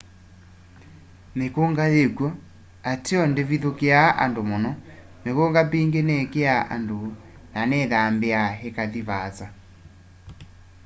[1.37, 2.27] mîkûnga yîkw'o
[2.91, 4.71] ateo ndîvithûkîaa andu mûno.
[5.23, 6.97] mikunga mingî nîkîaa andu
[7.53, 9.45] na nîthambîaa îkathi vaasa